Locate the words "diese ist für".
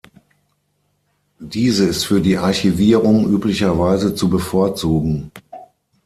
1.37-2.21